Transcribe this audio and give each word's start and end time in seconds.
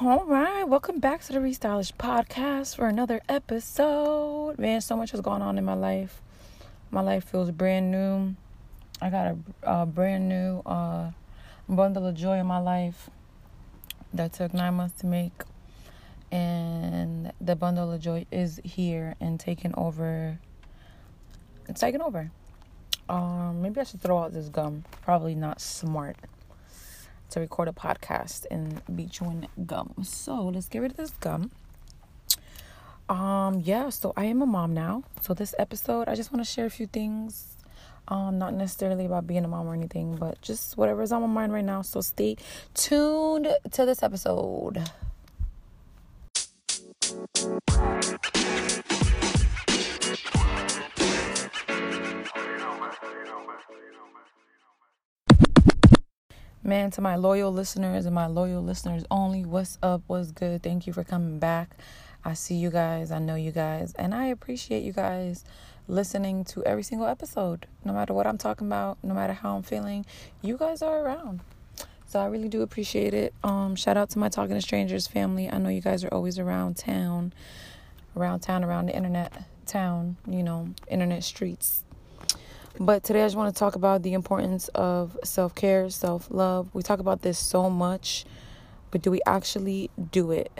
All 0.00 0.24
right, 0.26 0.62
welcome 0.62 1.00
back 1.00 1.22
to 1.22 1.32
the 1.32 1.40
Restylish 1.40 1.92
Podcast 1.94 2.76
for 2.76 2.86
another 2.86 3.20
episode. 3.28 4.56
Man, 4.56 4.80
so 4.80 4.96
much 4.96 5.10
has 5.10 5.20
gone 5.20 5.42
on 5.42 5.58
in 5.58 5.64
my 5.64 5.74
life. 5.74 6.22
My 6.92 7.00
life 7.00 7.24
feels 7.24 7.50
brand 7.50 7.90
new. 7.90 8.36
I 9.02 9.10
got 9.10 9.26
a, 9.26 9.38
a 9.64 9.86
brand 9.86 10.28
new 10.28 10.60
uh, 10.64 11.10
bundle 11.68 12.06
of 12.06 12.14
joy 12.14 12.38
in 12.38 12.46
my 12.46 12.60
life 12.60 13.10
that 14.14 14.34
took 14.34 14.54
nine 14.54 14.74
months 14.74 15.00
to 15.00 15.06
make. 15.06 15.32
And 16.30 17.32
the 17.40 17.56
bundle 17.56 17.90
of 17.90 18.00
joy 18.00 18.24
is 18.30 18.60
here 18.62 19.16
and 19.18 19.40
taking 19.40 19.74
over. 19.76 20.38
It's 21.68 21.80
taking 21.80 22.02
over. 22.02 22.30
Um, 23.08 23.62
maybe 23.62 23.80
I 23.80 23.82
should 23.82 24.00
throw 24.00 24.18
out 24.20 24.32
this 24.32 24.48
gum. 24.48 24.84
Probably 25.02 25.34
not 25.34 25.60
smart 25.60 26.18
to 27.30 27.40
record 27.40 27.68
a 27.68 27.72
podcast 27.72 28.46
and 28.50 28.82
be 28.94 29.06
chewing 29.06 29.48
gum. 29.66 29.94
So 30.02 30.44
let's 30.48 30.68
get 30.68 30.80
rid 30.80 30.92
of 30.92 30.96
this 30.96 31.10
gum. 31.10 31.50
Um, 33.08 33.62
yeah, 33.64 33.88
so 33.88 34.12
I 34.16 34.24
am 34.26 34.42
a 34.42 34.46
mom 34.46 34.74
now. 34.74 35.04
So 35.22 35.34
this 35.34 35.54
episode, 35.58 36.08
I 36.08 36.14
just 36.14 36.32
want 36.32 36.44
to 36.44 36.50
share 36.50 36.66
a 36.66 36.70
few 36.70 36.86
things. 36.86 37.56
Um, 38.08 38.38
not 38.38 38.54
necessarily 38.54 39.04
about 39.04 39.26
being 39.26 39.44
a 39.44 39.48
mom 39.48 39.66
or 39.66 39.74
anything, 39.74 40.16
but 40.16 40.40
just 40.40 40.76
whatever's 40.76 41.12
on 41.12 41.22
my 41.22 41.26
mind 41.26 41.52
right 41.52 41.64
now. 41.64 41.82
So 41.82 42.00
stay 42.00 42.36
tuned 42.74 43.48
to 43.70 43.86
this 43.86 44.02
episode. 44.02 44.90
Man, 56.68 56.90
to 56.90 57.00
my 57.00 57.16
loyal 57.16 57.50
listeners 57.50 58.04
and 58.04 58.14
my 58.14 58.26
loyal 58.26 58.62
listeners 58.62 59.02
only, 59.10 59.42
what's 59.42 59.78
up? 59.82 60.02
What's 60.06 60.32
good? 60.32 60.62
Thank 60.62 60.86
you 60.86 60.92
for 60.92 61.02
coming 61.02 61.38
back. 61.38 61.70
I 62.26 62.34
see 62.34 62.56
you 62.56 62.68
guys. 62.68 63.10
I 63.10 63.18
know 63.20 63.36
you 63.36 63.52
guys. 63.52 63.94
And 63.94 64.14
I 64.14 64.26
appreciate 64.26 64.82
you 64.82 64.92
guys 64.92 65.46
listening 65.88 66.44
to 66.44 66.62
every 66.64 66.82
single 66.82 67.06
episode. 67.06 67.64
No 67.86 67.94
matter 67.94 68.12
what 68.12 68.26
I'm 68.26 68.36
talking 68.36 68.66
about, 68.66 68.98
no 69.02 69.14
matter 69.14 69.32
how 69.32 69.56
I'm 69.56 69.62
feeling, 69.62 70.04
you 70.42 70.58
guys 70.58 70.82
are 70.82 71.00
around. 71.00 71.40
So 72.06 72.20
I 72.20 72.26
really 72.26 72.50
do 72.50 72.60
appreciate 72.60 73.14
it. 73.14 73.32
Um, 73.42 73.74
shout 73.74 73.96
out 73.96 74.10
to 74.10 74.18
my 74.18 74.28
Talking 74.28 74.54
to 74.54 74.60
Strangers 74.60 75.06
family. 75.06 75.50
I 75.50 75.56
know 75.56 75.70
you 75.70 75.80
guys 75.80 76.04
are 76.04 76.12
always 76.12 76.38
around 76.38 76.76
town, 76.76 77.32
around 78.14 78.40
town, 78.40 78.62
around 78.62 78.90
the 78.90 78.94
internet 78.94 79.44
town, 79.64 80.18
you 80.26 80.42
know, 80.42 80.68
internet 80.86 81.24
streets. 81.24 81.84
But 82.80 83.02
today 83.02 83.22
I 83.22 83.26
just 83.26 83.34
want 83.34 83.52
to 83.52 83.58
talk 83.58 83.74
about 83.74 84.04
the 84.04 84.12
importance 84.12 84.68
of 84.68 85.18
self 85.24 85.52
care, 85.52 85.90
self 85.90 86.28
love. 86.30 86.72
We 86.72 86.84
talk 86.84 87.00
about 87.00 87.22
this 87.22 87.36
so 87.36 87.68
much, 87.68 88.24
but 88.92 89.02
do 89.02 89.10
we 89.10 89.20
actually 89.26 89.90
do 90.12 90.30
it? 90.30 90.52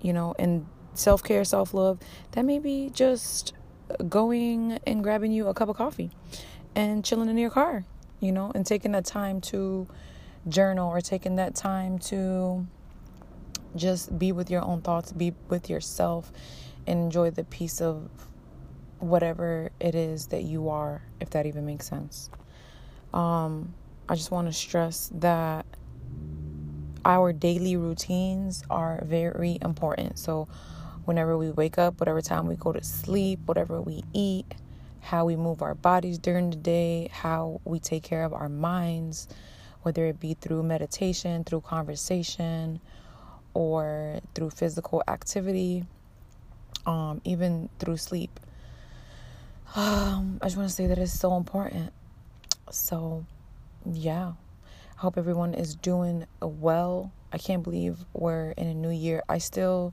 You 0.00 0.12
know, 0.12 0.34
and 0.36 0.66
self 0.94 1.22
care, 1.22 1.44
self 1.44 1.72
love, 1.72 2.00
that 2.32 2.44
may 2.44 2.58
be 2.58 2.90
just 2.92 3.52
going 4.08 4.80
and 4.84 5.04
grabbing 5.04 5.30
you 5.30 5.46
a 5.46 5.54
cup 5.54 5.68
of 5.68 5.76
coffee 5.76 6.10
and 6.74 7.04
chilling 7.04 7.28
in 7.28 7.38
your 7.38 7.50
car, 7.50 7.84
you 8.18 8.32
know, 8.32 8.50
and 8.52 8.66
taking 8.66 8.90
that 8.90 9.04
time 9.04 9.40
to 9.42 9.86
journal 10.48 10.90
or 10.90 11.00
taking 11.00 11.36
that 11.36 11.54
time 11.54 12.00
to 12.00 12.66
just 13.76 14.18
be 14.18 14.32
with 14.32 14.50
your 14.50 14.62
own 14.62 14.82
thoughts, 14.82 15.12
be 15.12 15.34
with 15.48 15.70
yourself, 15.70 16.32
and 16.84 16.98
enjoy 16.98 17.30
the 17.30 17.44
peace 17.44 17.80
of 17.80 18.10
whatever 19.04 19.70
it 19.80 19.94
is 19.94 20.28
that 20.28 20.42
you 20.42 20.68
are, 20.68 21.02
if 21.20 21.30
that 21.30 21.46
even 21.46 21.66
makes 21.66 21.86
sense. 21.86 22.30
Um, 23.12 23.74
I 24.08 24.14
just 24.14 24.30
want 24.30 24.48
to 24.48 24.52
stress 24.52 25.10
that 25.14 25.66
our 27.04 27.32
daily 27.32 27.76
routines 27.76 28.64
are 28.70 29.02
very 29.04 29.58
important. 29.62 30.18
So, 30.18 30.48
whenever 31.04 31.36
we 31.36 31.50
wake 31.50 31.78
up, 31.78 32.00
whatever 32.00 32.22
time 32.22 32.46
we 32.46 32.56
go 32.56 32.72
to 32.72 32.82
sleep, 32.82 33.40
whatever 33.44 33.80
we 33.80 34.02
eat, 34.14 34.46
how 35.00 35.26
we 35.26 35.36
move 35.36 35.60
our 35.60 35.74
bodies 35.74 36.18
during 36.18 36.50
the 36.50 36.56
day, 36.56 37.10
how 37.12 37.60
we 37.64 37.78
take 37.78 38.02
care 38.02 38.24
of 38.24 38.32
our 38.32 38.48
minds, 38.48 39.28
whether 39.82 40.06
it 40.06 40.18
be 40.18 40.32
through 40.34 40.62
meditation, 40.62 41.44
through 41.44 41.60
conversation, 41.60 42.80
or 43.52 44.20
through 44.34 44.50
physical 44.50 45.02
activity, 45.06 45.84
um, 46.86 47.20
even 47.24 47.68
through 47.78 47.98
sleep. 47.98 48.40
Um, 49.76 50.38
I 50.40 50.46
just 50.46 50.56
want 50.56 50.68
to 50.68 50.74
say 50.74 50.86
that 50.86 50.98
it's 50.98 51.12
so 51.12 51.36
important. 51.36 51.92
So, 52.70 53.24
yeah. 53.84 54.32
I 54.96 55.00
hope 55.00 55.18
everyone 55.18 55.54
is 55.54 55.74
doing 55.74 56.26
well. 56.40 57.12
I 57.32 57.38
can't 57.38 57.62
believe 57.64 58.04
we're 58.12 58.50
in 58.52 58.68
a 58.68 58.74
new 58.74 58.90
year. 58.90 59.22
I 59.28 59.38
still 59.38 59.92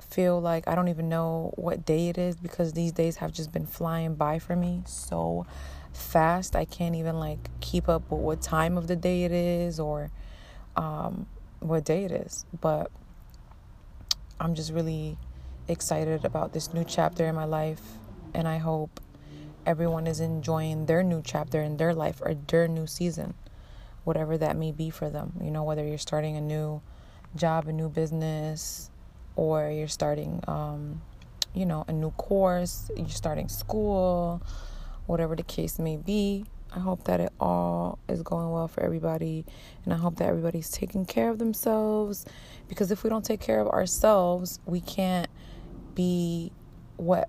feel 0.00 0.40
like 0.40 0.68
I 0.68 0.74
don't 0.74 0.88
even 0.88 1.08
know 1.08 1.52
what 1.56 1.84
day 1.84 2.08
it 2.08 2.18
is 2.18 2.36
because 2.36 2.72
these 2.72 2.92
days 2.92 3.16
have 3.16 3.32
just 3.32 3.50
been 3.50 3.66
flying 3.66 4.14
by 4.14 4.38
for 4.38 4.54
me 4.54 4.82
so 4.86 5.46
fast. 5.92 6.54
I 6.54 6.64
can't 6.64 6.94
even 6.94 7.18
like 7.18 7.50
keep 7.60 7.88
up 7.88 8.10
with 8.10 8.20
what 8.20 8.42
time 8.42 8.78
of 8.78 8.86
the 8.86 8.96
day 8.96 9.24
it 9.24 9.32
is 9.32 9.80
or 9.80 10.10
um, 10.76 11.26
what 11.60 11.84
day 11.84 12.04
it 12.04 12.12
is. 12.12 12.46
But 12.60 12.92
I'm 14.38 14.54
just 14.54 14.72
really 14.72 15.18
excited 15.66 16.24
about 16.24 16.52
this 16.52 16.72
new 16.72 16.84
chapter 16.84 17.26
in 17.26 17.34
my 17.34 17.44
life 17.44 17.80
and 18.34 18.46
I 18.46 18.58
hope 18.58 19.00
everyone 19.64 20.06
is 20.06 20.20
enjoying 20.20 20.86
their 20.86 21.02
new 21.02 21.22
chapter 21.24 21.60
in 21.60 21.76
their 21.76 21.92
life 21.92 22.20
or 22.20 22.34
their 22.34 22.68
new 22.68 22.86
season, 22.86 23.34
whatever 24.04 24.38
that 24.38 24.56
may 24.56 24.72
be 24.72 24.90
for 24.90 25.10
them. 25.10 25.32
You 25.42 25.50
know, 25.50 25.64
whether 25.64 25.84
you're 25.84 25.98
starting 25.98 26.36
a 26.36 26.40
new 26.40 26.80
job, 27.34 27.66
a 27.68 27.72
new 27.72 27.88
business, 27.88 28.90
or 29.34 29.70
you're 29.70 29.88
starting, 29.88 30.42
um, 30.46 31.02
you 31.54 31.66
know, 31.66 31.84
a 31.88 31.92
new 31.92 32.10
course, 32.12 32.90
you're 32.96 33.08
starting 33.08 33.48
school, 33.48 34.40
whatever 35.06 35.34
the 35.36 35.42
case 35.42 35.78
may 35.78 35.96
be. 35.96 36.44
I 36.74 36.80
hope 36.80 37.04
that 37.04 37.20
it 37.20 37.32
all 37.40 37.98
is 38.08 38.22
going 38.22 38.50
well 38.50 38.68
for 38.68 38.82
everybody, 38.82 39.44
and 39.84 39.94
I 39.94 39.96
hope 39.96 40.16
that 40.16 40.28
everybody's 40.28 40.70
taking 40.70 41.06
care 41.06 41.30
of 41.30 41.38
themselves. 41.38 42.26
Because 42.68 42.90
if 42.90 43.02
we 43.02 43.10
don't 43.10 43.24
take 43.24 43.40
care 43.40 43.60
of 43.60 43.68
ourselves, 43.68 44.60
we 44.66 44.80
can't 44.80 45.28
be 45.94 46.52
what 46.96 47.28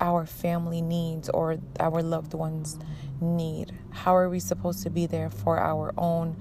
our 0.00 0.26
family 0.26 0.80
needs 0.80 1.28
or 1.28 1.58
our 1.78 2.02
loved 2.02 2.34
ones 2.34 2.78
need? 3.20 3.72
How 3.90 4.16
are 4.16 4.28
we 4.28 4.40
supposed 4.40 4.82
to 4.84 4.90
be 4.90 5.06
there 5.06 5.30
for 5.30 5.58
our 5.58 5.92
own, 5.96 6.36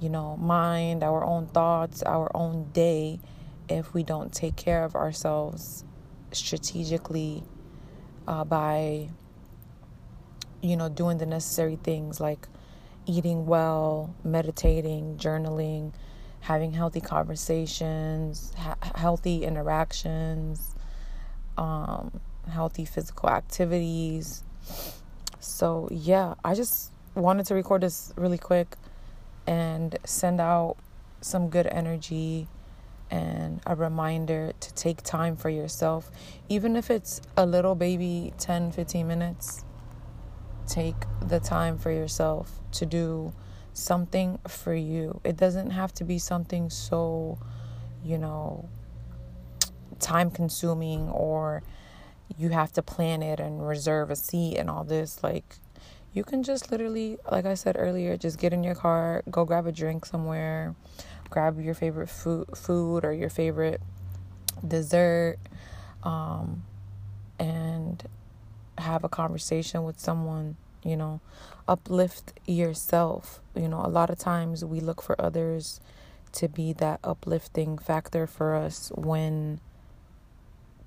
you 0.00 0.08
know, 0.08 0.36
mind, 0.36 1.02
our 1.02 1.24
own 1.24 1.46
thoughts, 1.46 2.02
our 2.02 2.30
own 2.34 2.70
day 2.72 3.20
if 3.68 3.92
we 3.94 4.02
don't 4.02 4.32
take 4.32 4.56
care 4.56 4.84
of 4.84 4.94
ourselves 4.94 5.84
strategically 6.32 7.42
uh, 8.26 8.44
by, 8.44 9.08
you 10.62 10.76
know, 10.76 10.88
doing 10.88 11.18
the 11.18 11.26
necessary 11.26 11.76
things 11.76 12.20
like 12.20 12.48
eating 13.06 13.46
well, 13.46 14.14
meditating, 14.22 15.16
journaling, 15.16 15.92
having 16.40 16.72
healthy 16.72 17.00
conversations, 17.00 18.52
ha- 18.56 18.76
healthy 18.94 19.44
interactions, 19.44 20.74
um, 21.56 22.20
healthy 22.48 22.84
physical 22.84 23.28
activities. 23.28 24.42
So, 25.40 25.88
yeah, 25.90 26.34
I 26.44 26.54
just 26.54 26.92
wanted 27.14 27.46
to 27.46 27.54
record 27.54 27.82
this 27.82 28.12
really 28.16 28.38
quick 28.38 28.76
and 29.46 29.96
send 30.04 30.40
out 30.40 30.76
some 31.20 31.48
good 31.48 31.66
energy 31.66 32.48
and 33.10 33.60
a 33.66 33.74
reminder 33.74 34.52
to 34.60 34.74
take 34.74 35.02
time 35.02 35.36
for 35.36 35.48
yourself, 35.48 36.10
even 36.48 36.76
if 36.76 36.90
it's 36.90 37.20
a 37.36 37.46
little 37.46 37.74
baby 37.74 38.32
10 38.38 38.72
15 38.72 39.06
minutes. 39.06 39.64
Take 40.66 40.96
the 41.26 41.40
time 41.40 41.78
for 41.78 41.90
yourself 41.90 42.60
to 42.72 42.84
do 42.84 43.32
something 43.72 44.38
for 44.46 44.74
you. 44.74 45.20
It 45.24 45.36
doesn't 45.36 45.70
have 45.70 45.94
to 45.94 46.04
be 46.04 46.18
something 46.18 46.68
so, 46.68 47.38
you 48.04 48.18
know, 48.18 48.68
time 49.98 50.30
consuming 50.30 51.08
or 51.08 51.62
you 52.36 52.50
have 52.50 52.72
to 52.72 52.82
plan 52.82 53.22
it 53.22 53.40
and 53.40 53.66
reserve 53.66 54.10
a 54.10 54.16
seat 54.16 54.56
and 54.56 54.68
all 54.68 54.84
this. 54.84 55.22
Like, 55.22 55.56
you 56.12 56.24
can 56.24 56.42
just 56.42 56.70
literally, 56.70 57.18
like 57.30 57.46
I 57.46 57.54
said 57.54 57.76
earlier, 57.78 58.16
just 58.16 58.38
get 58.38 58.52
in 58.52 58.64
your 58.64 58.74
car, 58.74 59.22
go 59.30 59.44
grab 59.44 59.66
a 59.66 59.72
drink 59.72 60.04
somewhere, 60.06 60.74
grab 61.30 61.60
your 61.60 61.74
favorite 61.74 62.08
food, 62.08 62.56
food 62.56 63.04
or 63.04 63.12
your 63.12 63.30
favorite 63.30 63.80
dessert, 64.66 65.38
um, 66.02 66.64
and 67.38 68.02
have 68.78 69.04
a 69.04 69.08
conversation 69.08 69.84
with 69.84 69.98
someone. 70.00 70.56
You 70.84 70.96
know, 70.96 71.20
uplift 71.66 72.32
yourself. 72.46 73.40
You 73.54 73.68
know, 73.68 73.80
a 73.84 73.88
lot 73.88 74.10
of 74.10 74.18
times 74.18 74.64
we 74.64 74.80
look 74.80 75.02
for 75.02 75.20
others 75.20 75.80
to 76.32 76.48
be 76.48 76.72
that 76.74 77.00
uplifting 77.02 77.78
factor 77.78 78.26
for 78.26 78.54
us 78.54 78.92
when 78.94 79.60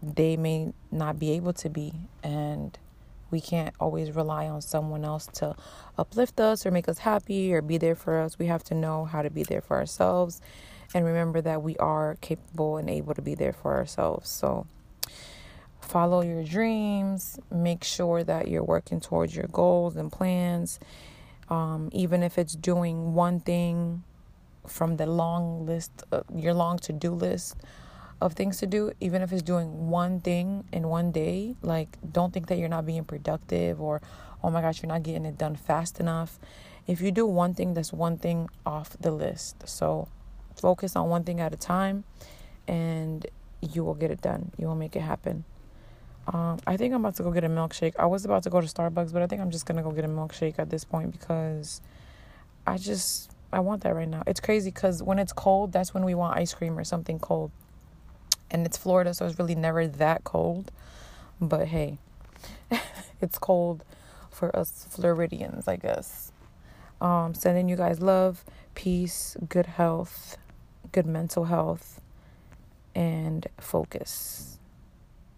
they 0.02 0.38
may 0.38 0.74
not 0.92 1.20
be 1.20 1.32
able 1.32 1.54
to 1.54 1.70
be. 1.70 1.94
And 2.24 2.78
we 3.30 3.40
can't 3.40 3.74
always 3.80 4.12
rely 4.12 4.48
on 4.48 4.62
someone 4.62 5.06
else 5.06 5.28
to 5.28 5.56
uplift 5.98 6.40
us 6.40 6.66
or 6.66 6.72
make 6.72 6.90
us 6.90 7.00
happy 7.00 7.54
or 7.54 7.62
be 7.62 7.78
there 7.78 7.96
for 7.96 8.20
us. 8.20 8.38
We 8.38 8.48
have 8.48 8.64
to 8.66 8.76
know 8.76 9.06
how 9.06 9.22
to 9.22 9.30
be 9.30 9.44
there 9.44 9.62
for 9.62 9.78
ourselves 9.78 10.42
and 10.94 11.06
remember 11.06 11.42
that 11.42 11.64
we 11.64 11.78
are 11.78 12.18
capable 12.22 12.78
and 12.78 12.90
able 12.90 13.14
to 13.14 13.22
be 13.22 13.36
there 13.36 13.54
for 13.54 13.76
ourselves. 13.76 14.30
So, 14.30 14.68
follow 15.80 16.22
your 16.22 16.44
dreams, 16.44 17.40
make 17.50 17.84
sure 17.84 18.24
that 18.24 18.48
you're 18.48 18.64
working 18.64 19.00
towards 19.00 19.36
your 19.36 19.48
goals 19.48 19.96
and 19.96 20.12
plans. 20.12 20.80
Um, 21.50 21.90
even 21.92 22.24
if 22.24 22.38
it's 22.38 22.56
doing 22.56 23.14
one 23.14 23.40
thing 23.40 24.04
from 24.68 24.98
the 24.98 25.06
long 25.06 25.66
list, 25.66 25.92
uh, 26.12 26.22
your 26.34 26.54
long 26.54 26.78
to 26.80 26.94
do 26.94 27.12
list 27.12 27.56
of 28.22 28.34
things 28.34 28.60
to 28.60 28.68
do, 28.68 28.92
even 29.00 29.22
if 29.22 29.34
it's 29.34 29.42
doing 29.42 29.90
one 29.90 30.22
thing 30.22 30.64
in 30.72 30.88
one 30.88 31.12
day, 31.12 31.56
like 31.62 31.98
don't 32.10 32.32
think 32.32 32.48
that 32.48 32.58
you're 32.60 32.70
not 32.70 32.86
being 32.86 33.04
productive 33.04 33.82
or, 33.82 34.02
oh 34.44 34.52
my 34.52 34.62
gosh, 34.62 34.82
you're 34.82 34.92
not 34.92 35.04
getting 35.04 35.26
it 35.26 35.38
done 35.38 35.56
fast 35.56 36.00
enough. 36.00 36.40
If 36.88 37.02
you 37.02 37.12
do 37.12 37.26
one 37.26 37.56
thing, 37.56 37.74
that's 37.74 37.92
one 37.92 38.18
thing 38.18 38.50
off 38.66 38.96
the 39.00 39.12
list. 39.12 39.68
So 39.68 40.08
focus 40.56 40.96
on 40.96 41.10
one 41.10 41.24
thing 41.24 41.40
at 41.40 41.54
a 41.54 41.58
time 41.58 42.04
and 42.68 43.26
you 43.62 43.84
will 43.84 43.96
get 43.96 44.12
it 44.12 44.22
done. 44.22 44.52
You 44.58 44.68
will 44.68 44.76
make 44.76 44.96
it 44.96 45.02
happen. 45.02 45.44
Um, 46.32 46.60
I 46.68 46.78
think 46.78 46.94
I'm 46.94 47.02
about 47.02 47.16
to 47.16 47.24
go 47.24 47.32
get 47.32 47.44
a 47.44 47.50
milkshake. 47.50 47.94
I 47.98 48.06
was 48.06 48.24
about 48.24 48.44
to 48.44 48.52
go 48.52 48.62
to 48.62 48.68
Starbucks, 48.68 49.12
but 49.12 49.24
I 49.24 49.28
think 49.28 49.42
I'm 49.42 49.50
just 49.50 49.66
gonna 49.66 49.82
go 49.82 49.92
get 49.92 50.06
a 50.06 50.08
milkshake 50.08 50.60
at 50.60 50.70
this 50.70 50.86
point 50.86 51.12
because 51.12 51.82
I 52.68 52.78
just 52.78 53.32
I 53.52 53.60
want 53.60 53.82
that 53.84 53.96
right 53.96 54.08
now. 54.08 54.22
It's 54.28 54.40
crazy 54.40 54.70
because 54.70 55.02
when 55.02 55.18
it's 55.18 55.34
cold, 55.34 55.72
that's 55.74 55.94
when 55.94 56.06
we 56.06 56.14
want 56.14 56.38
ice 56.38 56.54
cream 56.54 56.78
or 56.78 56.84
something 56.84 57.18
cold. 57.18 57.52
And 58.52 58.66
it's 58.66 58.78
Florida, 58.78 59.14
so 59.14 59.26
it's 59.26 59.40
really 59.40 59.56
never 59.56 59.88
that 59.88 60.24
cold. 60.24 60.72
But 61.40 61.70
hey, 61.70 61.98
it's 63.22 63.40
cold 63.40 63.84
for 64.30 64.56
us 64.56 64.86
Floridians, 64.90 65.68
I 65.68 65.78
guess. 65.78 66.32
Um, 67.00 67.34
sending 67.34 67.68
you 67.68 67.76
guys 67.76 68.00
love, 68.00 68.46
peace, 68.76 69.36
good 69.50 69.66
health, 69.66 70.38
good 70.92 71.08
mental 71.08 71.46
health, 71.46 72.02
and 72.94 73.48
focus. 73.60 74.60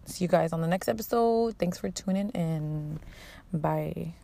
See 0.04 0.24
you 0.24 0.28
guys 0.28 0.52
on 0.52 0.60
the 0.60 0.66
next 0.66 0.88
episode. 0.88 1.56
Thanks 1.56 1.78
for 1.78 1.88
tuning 1.88 2.28
in. 2.30 3.00
Bye. 3.52 4.14